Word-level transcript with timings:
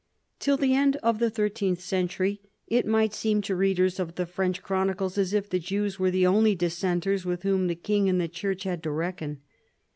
Till 0.39 0.57
the 0.57 0.73
end 0.73 0.95
of 1.03 1.19
the 1.19 1.29
thirteenth 1.29 1.79
century 1.79 2.41
it 2.65 2.87
might 2.87 3.13
seem 3.13 3.39
to 3.43 3.55
readers 3.55 3.99
of 3.99 4.15
the 4.15 4.25
French 4.25 4.63
chronicles 4.63 5.15
as 5.15 5.31
if 5.31 5.47
the 5.47 5.59
Jews 5.59 5.99
were 5.99 6.09
the 6.09 6.25
only 6.25 6.55
dissenters 6.55 7.23
with 7.23 7.43
whom 7.43 7.67
the 7.67 7.75
king 7.75 8.09
and 8.09 8.19
the 8.19 8.27
church 8.27 8.63
had 8.63 8.81
to 8.81 8.89
reckon. 8.91 9.41